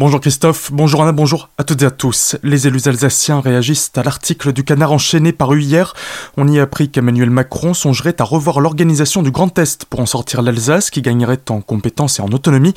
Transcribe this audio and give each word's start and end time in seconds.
Bonjour 0.00 0.18
Christophe, 0.18 0.72
bonjour 0.72 1.02
Anna, 1.02 1.12
bonjour 1.12 1.50
à 1.58 1.62
toutes 1.62 1.82
et 1.82 1.84
à 1.84 1.90
tous. 1.90 2.34
Les 2.42 2.66
élus 2.66 2.86
alsaciens 2.86 3.42
réagissent 3.42 3.92
à 3.96 4.02
l'article 4.02 4.54
du 4.54 4.64
canard 4.64 4.92
enchaîné 4.92 5.30
paru 5.30 5.60
hier. 5.60 5.92
On 6.38 6.48
y 6.48 6.58
a 6.58 6.62
appris 6.62 6.88
qu'Emmanuel 6.88 7.28
Macron 7.28 7.74
songerait 7.74 8.18
à 8.18 8.24
revoir 8.24 8.60
l'organisation 8.60 9.22
du 9.22 9.30
Grand 9.30 9.58
Est 9.58 9.84
pour 9.84 10.00
en 10.00 10.06
sortir 10.06 10.40
l'Alsace 10.40 10.88
qui 10.88 11.02
gagnerait 11.02 11.42
en 11.50 11.60
compétences 11.60 12.18
et 12.18 12.22
en 12.22 12.28
autonomie. 12.28 12.72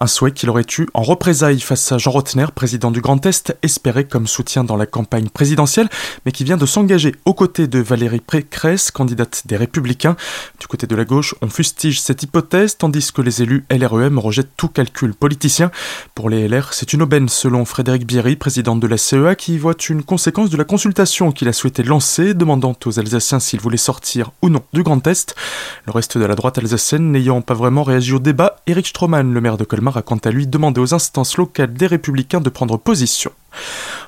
Un 0.00 0.06
souhait 0.06 0.30
qu'il 0.30 0.50
aurait 0.50 0.66
eu 0.78 0.86
en 0.94 1.02
représailles 1.02 1.58
face 1.58 1.90
à 1.90 1.98
Jean 1.98 2.12
Rotner, 2.12 2.46
président 2.54 2.92
du 2.92 3.00
Grand 3.00 3.26
Est, 3.26 3.58
espéré 3.62 4.04
comme 4.04 4.28
soutien 4.28 4.62
dans 4.62 4.76
la 4.76 4.86
campagne 4.86 5.30
présidentielle, 5.30 5.88
mais 6.24 6.30
qui 6.30 6.44
vient 6.44 6.56
de 6.56 6.64
s'engager 6.64 7.12
aux 7.24 7.34
côtés 7.34 7.66
de 7.66 7.80
Valérie 7.80 8.20
Pécresse, 8.20 8.92
candidate 8.92 9.42
des 9.46 9.56
Républicains. 9.56 10.14
Du 10.60 10.68
côté 10.68 10.86
de 10.86 10.94
la 10.94 11.04
gauche, 11.04 11.34
on 11.42 11.48
fustige 11.48 12.00
cette 12.00 12.22
hypothèse, 12.22 12.76
tandis 12.76 13.10
que 13.12 13.20
les 13.20 13.42
élus 13.42 13.64
LREM 13.68 14.20
rejettent 14.20 14.56
tout 14.56 14.68
calcul 14.68 15.12
politicien. 15.12 15.72
Pour 16.14 16.30
les 16.30 16.46
LR, 16.46 16.67
c'est 16.72 16.92
une 16.92 17.02
aubaine 17.02 17.28
selon 17.28 17.64
Frédéric 17.64 18.06
Bierry, 18.06 18.36
président 18.36 18.76
de 18.76 18.86
la 18.86 18.96
CEA, 18.96 19.34
qui 19.34 19.58
voit 19.58 19.74
une 19.88 20.02
conséquence 20.02 20.50
de 20.50 20.56
la 20.56 20.64
consultation 20.64 21.32
qu'il 21.32 21.48
a 21.48 21.52
souhaité 21.52 21.82
lancer, 21.82 22.34
demandant 22.34 22.76
aux 22.84 22.98
Alsaciens 22.98 23.40
s'ils 23.40 23.60
voulaient 23.60 23.76
sortir 23.76 24.32
ou 24.42 24.48
non 24.48 24.62
du 24.72 24.82
Grand 24.82 25.06
Est. 25.06 25.34
Le 25.86 25.92
reste 25.92 26.18
de 26.18 26.24
la 26.24 26.34
droite 26.34 26.58
alsacienne 26.58 27.10
n'ayant 27.12 27.42
pas 27.42 27.54
vraiment 27.54 27.82
réagi 27.82 28.12
au 28.12 28.18
débat, 28.18 28.56
Eric 28.66 28.86
Stroman, 28.86 29.32
le 29.32 29.40
maire 29.40 29.56
de 29.56 29.64
Colmar, 29.64 29.96
a 29.96 30.02
quant 30.02 30.16
à 30.16 30.30
lui 30.30 30.46
demandé 30.46 30.80
aux 30.80 30.94
instances 30.94 31.36
locales 31.36 31.72
des 31.72 31.86
républicains 31.86 32.40
de 32.40 32.50
prendre 32.50 32.76
position. 32.76 33.30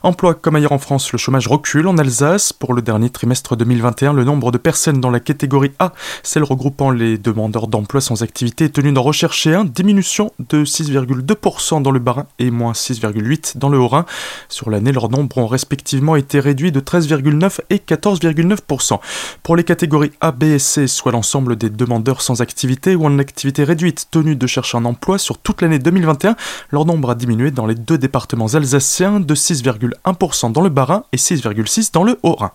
Emploi 0.03 0.35
comme 0.35 0.57
ailleurs 0.57 0.73
en 0.73 0.79
France, 0.79 1.13
le 1.13 1.19
chômage 1.19 1.47
recule 1.47 1.87
en 1.87 1.99
Alsace. 1.99 2.55
Pour 2.55 2.73
le 2.73 2.81
dernier 2.81 3.11
trimestre 3.11 3.55
2021, 3.55 4.15
le 4.15 4.25
nombre 4.25 4.51
de 4.51 4.57
personnes 4.57 5.01
dans 5.01 5.11
la 5.11 5.21
catégorie 5.21 5.73
A, 5.79 5.93
celle 6.23 6.43
regroupant 6.43 6.91
les 6.91 7.19
demandeurs 7.19 7.67
d'emploi 7.67 8.01
sans 8.01 8.23
activité, 8.23 8.65
est 8.67 8.71
tenu 8.71 8.93
d'en 8.93 9.03
rechercher 9.03 9.55
un, 9.55 9.65
diminution 9.65 10.33
de 10.39 10.65
6,2% 10.65 11.83
dans 11.83 11.91
le 11.91 11.99
Bas-Rhin 11.99 12.27
et 12.39 12.51
moins 12.51 12.73
6,8% 12.73 13.59
dans 13.59 13.69
le 13.69 13.79
Haut-Rhin. 13.79 14.07
Sur 14.49 14.71
l'année, 14.71 14.93
leurs 14.93 15.11
nombres 15.11 15.37
ont 15.37 15.47
respectivement 15.47 16.17
été 16.17 16.41
réduits 16.41 16.73
de 16.73 16.81
13,9% 16.81 17.61
et 17.69 17.77
14,9%. 17.77 19.01
Pour 19.43 19.57
les 19.57 19.65
catégories 19.65 20.13
A, 20.23 20.33
B 20.33 20.45
et 20.45 20.59
C, 20.59 20.87
soit 20.87 21.13
l'ensemble 21.13 21.57
des 21.57 21.69
demandeurs 21.69 22.23
sans 22.23 22.41
activité 22.41 22.95
ou 22.95 23.05
en 23.05 23.19
activité 23.19 23.65
réduite 23.65 24.09
tenus 24.11 24.39
de 24.39 24.47
chercher 24.47 24.79
un 24.79 24.87
emploi 24.87 25.19
sur 25.19 25.37
toute 25.37 25.61
l'année 25.61 25.79
2021, 25.79 26.37
leur 26.71 26.87
nombre 26.87 27.11
a 27.11 27.15
diminué 27.15 27.51
dans 27.51 27.67
les 27.67 27.75
deux 27.75 27.99
départements 27.99 28.55
alsaciens 28.55 29.21
de 29.21 29.35
6,1% 29.41 30.53
dans 30.53 30.61
le 30.61 30.69
Bas-Rhin 30.69 31.05
et 31.13 31.17
6,6% 31.17 31.93
dans 31.93 32.05
le 32.05 32.19
Haut-Rhin. 32.23 32.53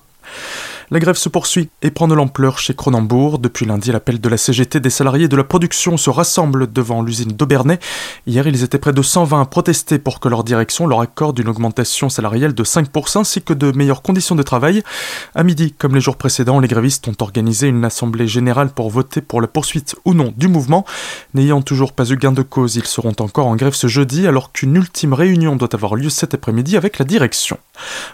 La 0.91 0.99
grève 0.99 1.15
se 1.15 1.29
poursuit 1.29 1.69
et 1.81 1.89
prend 1.89 2.07
de 2.07 2.13
l'ampleur 2.13 2.59
chez 2.59 2.75
Cronenbourg. 2.75 3.39
Depuis 3.39 3.65
lundi, 3.65 3.91
l'appel 3.91 4.21
de 4.21 4.29
la 4.29 4.37
CGT 4.37 4.79
des 4.79 4.91
salariés 4.91 5.27
de 5.27 5.35
la 5.35 5.43
production 5.43 5.97
se 5.97 6.11
rassemble 6.11 6.71
devant 6.71 7.01
l'usine 7.01 7.31
d'Aubernay. 7.31 7.79
Hier, 8.27 8.45
ils 8.45 8.63
étaient 8.63 8.77
près 8.77 8.93
de 8.93 9.01
120 9.01 9.41
à 9.41 9.45
protester 9.45 9.97
pour 9.97 10.19
que 10.19 10.29
leur 10.29 10.43
direction 10.43 10.85
leur 10.85 11.01
accorde 11.01 11.39
une 11.39 11.49
augmentation 11.49 12.09
salariale 12.09 12.53
de 12.53 12.63
5% 12.63 13.19
ainsi 13.19 13.41
que 13.41 13.53
de 13.53 13.71
meilleures 13.71 14.03
conditions 14.03 14.35
de 14.35 14.43
travail. 14.43 14.83
À 15.33 15.43
midi, 15.43 15.73
comme 15.77 15.95
les 15.95 16.01
jours 16.01 16.17
précédents, 16.17 16.59
les 16.59 16.67
grévistes 16.67 17.07
ont 17.07 17.15
organisé 17.19 17.67
une 17.67 17.83
assemblée 17.83 18.27
générale 18.27 18.69
pour 18.69 18.91
voter 18.91 19.21
pour 19.21 19.41
la 19.41 19.47
poursuite 19.47 19.95
ou 20.05 20.13
non 20.13 20.33
du 20.37 20.47
mouvement. 20.47 20.85
N'ayant 21.33 21.63
toujours 21.63 21.93
pas 21.93 22.05
eu 22.11 22.17
gain 22.17 22.31
de 22.31 22.43
cause, 22.43 22.75
ils 22.75 22.85
seront 22.85 23.15
encore 23.19 23.47
en 23.47 23.55
grève 23.55 23.73
ce 23.73 23.87
jeudi 23.87 24.27
alors 24.27 24.51
qu'une 24.51 24.75
ultime 24.75 25.13
réunion 25.13 25.55
doit 25.55 25.73
avoir 25.73 25.95
lieu 25.95 26.09
cet 26.09 26.35
après-midi 26.35 26.77
avec 26.77 26.99
la 26.99 27.05
direction. 27.05 27.57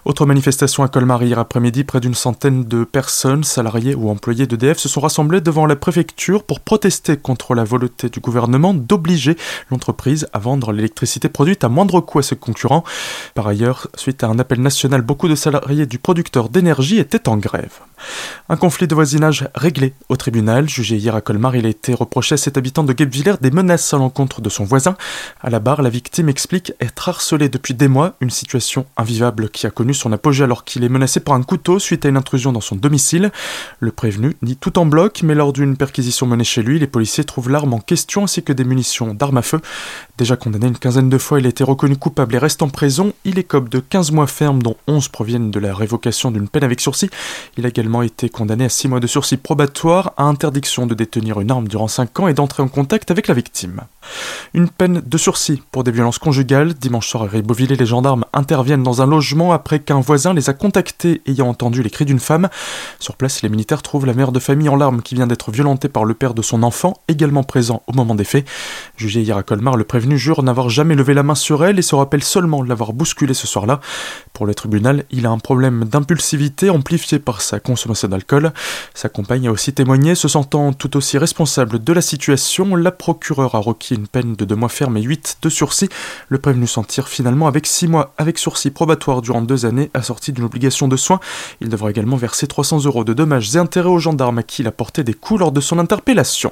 Autre 0.05 0.25
manifestation 0.25 0.83
à 0.83 0.87
Colmar 0.87 1.21
hier 1.23 1.37
après-midi, 1.37 1.83
près 1.83 1.99
d'une 1.99 2.15
centaine 2.15 2.60
de 2.65 2.83
personnes, 2.83 3.43
salariés 3.43 3.95
ou 3.95 4.09
employés 4.09 4.47
d'EDF, 4.47 4.77
se 4.77 4.89
sont 4.89 5.01
rassemblés 5.01 5.41
devant 5.41 5.65
la 5.65 5.75
préfecture 5.75 6.43
pour 6.43 6.59
protester 6.59 7.17
contre 7.17 7.55
la 7.55 7.63
volonté 7.63 8.09
du 8.09 8.19
gouvernement 8.19 8.73
d'obliger 8.73 9.35
l'entreprise 9.69 10.27
à 10.33 10.39
vendre 10.39 10.71
l'électricité 10.71 11.29
produite 11.29 11.63
à 11.63 11.69
moindre 11.69 12.01
coût 12.01 12.19
à 12.19 12.23
ses 12.23 12.35
concurrents. 12.35 12.83
Par 13.35 13.47
ailleurs, 13.47 13.87
suite 13.95 14.23
à 14.23 14.27
un 14.27 14.39
appel 14.39 14.61
national, 14.61 15.01
beaucoup 15.01 15.27
de 15.27 15.35
salariés 15.35 15.85
du 15.85 15.99
producteur 15.99 16.49
d'énergie 16.49 16.97
étaient 16.97 17.29
en 17.29 17.37
grève. 17.37 17.79
Un 18.49 18.57
conflit 18.57 18.87
de 18.87 18.95
voisinage 18.95 19.47
réglé 19.55 19.93
au 20.09 20.15
tribunal. 20.15 20.67
Jugé 20.67 20.97
hier 20.97 21.15
à 21.15 21.21
Colmar, 21.21 21.55
il 21.55 21.65
a 21.65 21.69
été 21.69 21.93
reproché 21.93 22.35
à 22.35 22.37
cet 22.37 22.57
habitant 22.57 22.83
de 22.83 22.93
Guebwiller 22.93 23.35
des 23.41 23.51
menaces 23.51 23.93
à 23.93 23.97
l'encontre 23.97 24.41
de 24.41 24.49
son 24.49 24.63
voisin. 24.63 24.95
À 25.41 25.49
la 25.49 25.59
barre, 25.59 25.81
la 25.81 25.89
victime 25.89 26.29
explique 26.29 26.73
être 26.79 27.09
harcelée 27.09 27.49
depuis 27.49 27.73
des 27.73 27.87
mois, 27.87 28.15
une 28.21 28.29
situation 28.29 28.85
invivable 28.97 29.49
qui 29.49 29.67
a 29.67 29.71
connu 29.71 29.93
son 29.93 30.11
apogée 30.11 30.43
alors 30.43 30.63
qu'il 30.63 30.83
est 30.83 30.89
menacé 30.89 31.19
par 31.19 31.35
un 31.35 31.43
couteau 31.43 31.79
suite 31.79 32.05
à 32.05 32.09
une 32.09 32.17
intrusion 32.17 32.50
dans 32.51 32.61
son 32.61 32.75
domicile. 32.75 33.31
Le 33.79 33.91
prévenu 33.91 34.35
nie 34.41 34.55
tout 34.55 34.79
en 34.79 34.85
bloc, 34.85 35.21
mais 35.23 35.35
lors 35.35 35.53
d'une 35.53 35.77
perquisition 35.77 36.25
menée 36.27 36.43
chez 36.43 36.63
lui, 36.63 36.79
les 36.79 36.87
policiers 36.87 37.23
trouvent 37.23 37.49
l'arme 37.49 37.73
en 37.73 37.79
question 37.79 38.23
ainsi 38.23 38.43
que 38.43 38.53
des 38.53 38.63
munitions 38.63 39.13
d'armes 39.13 39.37
à 39.37 39.41
feu. 39.41 39.59
Déjà 40.17 40.35
condamné 40.35 40.67
une 40.67 40.77
quinzaine 40.77 41.09
de 41.09 41.17
fois, 41.17 41.39
il 41.39 41.45
a 41.45 41.49
été 41.49 41.63
reconnu 41.63 41.95
coupable 41.95 42.35
et 42.35 42.37
reste 42.37 42.61
en 42.61 42.69
prison. 42.69 43.13
Il 43.25 43.39
écope 43.39 43.69
de 43.69 43.79
15 43.79 44.11
mois 44.11 44.27
ferme, 44.27 44.61
dont 44.61 44.75
11 44.87 45.07
proviennent 45.09 45.51
de 45.51 45.59
la 45.59 45.73
révocation 45.73 46.31
d'une 46.31 46.47
peine 46.47 46.63
avec 46.63 46.81
sursis. 46.81 47.09
Il 47.57 47.65
a 47.65 47.69
également 47.69 48.01
été 48.01 48.29
condamné 48.29 48.65
à 48.65 48.69
6 48.69 48.87
mois 48.87 48.99
de 48.99 49.07
sursis 49.07 49.37
probatoire, 49.37 50.13
à 50.17 50.23
interdiction 50.23 50.87
de 50.87 50.93
détenir 50.93 51.41
une 51.41 51.51
arme 51.51 51.67
durant 51.67 51.87
5 51.87 52.19
ans 52.19 52.27
et 52.27 52.33
d'entrer 52.33 52.63
en 52.63 52.67
contact 52.67 53.11
avec 53.11 53.27
la 53.27 53.33
victime. 53.33 53.81
Une 54.53 54.69
peine 54.69 55.01
de 55.05 55.17
sursis 55.17 55.61
pour 55.71 55.83
des 55.83 55.91
violences 55.91 56.17
conjugales. 56.17 56.73
Dimanche 56.73 57.07
soir 57.07 57.23
à 57.23 57.27
Ribeauvillé, 57.27 57.75
les 57.75 57.85
gendarmes 57.85 58.25
interviennent 58.33 58.83
dans 58.83 59.01
un 59.01 59.05
logement 59.05 59.53
après 59.53 59.79
qu'un 59.79 60.01
voisin 60.01 60.33
les 60.33 60.49
a 60.49 60.53
contactés 60.53 61.21
ayant 61.25 61.47
entendu 61.47 61.83
les 61.83 61.89
cris 61.89 62.05
d'une 62.05 62.19
femme. 62.19 62.40
Sur 62.99 63.15
place, 63.15 63.41
les 63.41 63.49
militaires 63.49 63.81
trouvent 63.81 64.05
la 64.05 64.13
mère 64.13 64.31
de 64.31 64.39
famille 64.39 64.69
en 64.69 64.75
larmes 64.75 65.01
qui 65.01 65.15
vient 65.15 65.27
d'être 65.27 65.51
violentée 65.51 65.89
par 65.89 66.05
le 66.05 66.13
père 66.13 66.33
de 66.33 66.41
son 66.41 66.63
enfant, 66.63 66.93
également 67.07 67.43
présent 67.43 67.83
au 67.87 67.93
moment 67.93 68.15
des 68.15 68.23
faits. 68.23 68.47
Jugé 68.97 69.21
hier 69.21 69.37
à 69.37 69.43
Colmar, 69.43 69.77
le 69.77 69.83
prévenu 69.83 70.17
jure 70.17 70.43
n'avoir 70.43 70.69
jamais 70.69 70.95
levé 70.95 71.13
la 71.13 71.23
main 71.23 71.35
sur 71.35 71.63
elle 71.65 71.79
et 71.79 71.81
se 71.81 71.95
rappelle 71.95 72.23
seulement 72.23 72.63
l'avoir 72.63 72.93
bousculée 72.93 73.33
ce 73.33 73.47
soir-là. 73.47 73.79
Pour 74.41 74.47
le 74.47 74.55
tribunal, 74.55 75.05
il 75.11 75.27
a 75.27 75.29
un 75.29 75.37
problème 75.37 75.83
d'impulsivité 75.85 76.71
amplifié 76.71 77.19
par 77.19 77.43
sa 77.43 77.59
consommation 77.59 78.07
d'alcool. 78.07 78.53
Sa 78.95 79.07
compagne 79.07 79.47
a 79.47 79.51
aussi 79.51 79.71
témoigné, 79.71 80.15
se 80.15 80.27
sentant 80.27 80.73
tout 80.73 80.97
aussi 80.97 81.19
responsable 81.19 81.77
de 81.77 81.93
la 81.93 82.01
situation. 82.01 82.75
La 82.75 82.89
procureure 82.89 83.53
a 83.53 83.59
requis 83.59 83.93
une 83.93 84.07
peine 84.07 84.33
de 84.33 84.43
deux 84.43 84.55
mois 84.55 84.67
ferme 84.67 84.97
et 84.97 85.03
8 85.03 85.37
de 85.43 85.49
sursis. 85.49 85.89
Le 86.29 86.39
prévenu 86.39 86.65
s'en 86.65 86.83
tire 86.83 87.07
finalement 87.07 87.45
avec 87.45 87.67
6 87.67 87.87
mois 87.87 88.15
avec 88.17 88.39
sursis 88.39 88.71
probatoire 88.71 89.21
durant 89.21 89.43
deux 89.43 89.67
années, 89.67 89.91
assorti 89.93 90.31
d'une 90.31 90.45
obligation 90.45 90.87
de 90.87 90.97
soins. 90.97 91.19
Il 91.59 91.69
devra 91.69 91.91
également 91.91 92.17
verser 92.17 92.47
300 92.47 92.85
euros 92.85 93.03
de 93.03 93.13
dommages 93.13 93.55
et 93.55 93.59
intérêts 93.59 93.89
aux 93.89 93.99
gendarmes 93.99 94.39
à 94.39 94.43
qui 94.43 94.63
il 94.63 94.67
a 94.67 94.71
porté 94.71 95.03
des 95.03 95.13
coups 95.13 95.41
lors 95.41 95.51
de 95.51 95.61
son 95.61 95.77
interpellation. 95.77 96.51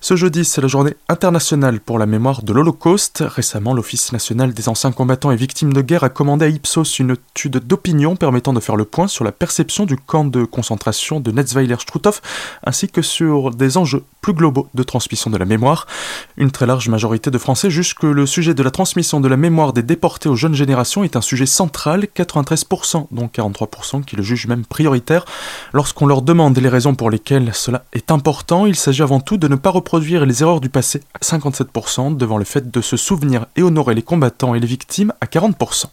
Ce 0.00 0.16
jeudi, 0.16 0.44
c'est 0.44 0.62
la 0.62 0.66
journée 0.66 0.96
internationale 1.08 1.78
pour 1.78 2.00
la 2.00 2.06
mémoire 2.06 2.42
de 2.42 2.52
l'Holocauste. 2.52 3.22
Récemment, 3.24 3.72
l'Office 3.72 4.10
national 4.10 4.52
des 4.52 4.68
anciens 4.68 4.90
combattants 4.90 5.30
et 5.30 5.36
victimes 5.36 5.72
de 5.72 5.80
guerre 5.80 6.02
a 6.02 6.08
commandé 6.08 6.46
à 6.46 6.48
Ipsos 6.48 6.98
une 6.98 7.19
étude 7.30 7.58
d'opinion 7.58 8.16
permettant 8.16 8.52
de 8.52 8.60
faire 8.60 8.76
le 8.76 8.84
point 8.84 9.08
sur 9.08 9.24
la 9.24 9.32
perception 9.32 9.86
du 9.86 9.96
camp 9.96 10.24
de 10.24 10.44
concentration 10.44 11.20
de 11.20 11.30
Netzweiler-Struthof 11.30 12.20
ainsi 12.64 12.88
que 12.88 13.02
sur 13.02 13.50
des 13.50 13.76
enjeux 13.76 14.04
plus 14.20 14.34
globaux 14.34 14.68
de 14.74 14.82
transmission 14.82 15.30
de 15.30 15.38
la 15.38 15.44
mémoire. 15.44 15.86
Une 16.36 16.50
très 16.50 16.66
large 16.66 16.88
majorité 16.88 17.30
de 17.30 17.38
Français 17.38 17.70
jugent 17.70 17.94
que 17.94 18.06
le 18.06 18.26
sujet 18.26 18.54
de 18.54 18.62
la 18.62 18.70
transmission 18.70 19.20
de 19.20 19.28
la 19.28 19.36
mémoire 19.36 19.72
des 19.72 19.82
déportés 19.82 20.28
aux 20.28 20.36
jeunes 20.36 20.54
générations 20.54 21.04
est 21.04 21.16
un 21.16 21.20
sujet 21.20 21.46
central, 21.46 22.06
93%, 22.14 23.06
dont 23.10 23.26
43% 23.26 24.04
qui 24.04 24.16
le 24.16 24.22
jugent 24.22 24.46
même 24.46 24.64
prioritaire. 24.64 25.24
Lorsqu'on 25.72 26.06
leur 26.06 26.22
demande 26.22 26.58
les 26.58 26.68
raisons 26.68 26.94
pour 26.94 27.10
lesquelles 27.10 27.54
cela 27.54 27.84
est 27.92 28.10
important, 28.10 28.66
il 28.66 28.76
s'agit 28.76 29.02
avant 29.02 29.20
tout 29.20 29.36
de 29.36 29.48
ne 29.48 29.56
pas 29.56 29.70
reproduire 29.70 30.26
les 30.26 30.42
erreurs 30.42 30.60
du 30.60 30.68
passé 30.68 31.02
à 31.14 31.24
57%, 31.24 32.16
devant 32.16 32.38
le 32.38 32.44
fait 32.44 32.70
de 32.70 32.80
se 32.80 32.96
souvenir 32.96 33.46
et 33.56 33.62
honorer 33.62 33.94
les 33.94 34.02
combattants 34.02 34.54
et 34.54 34.60
les 34.60 34.66
victimes 34.66 35.12
à 35.20 35.26
40%. 35.26 35.86